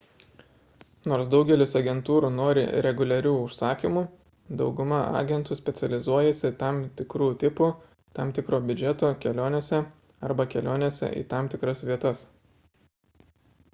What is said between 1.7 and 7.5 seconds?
agentūrų nori reguliarių užsakymų dauguma agentų specializuojasi tam tikrų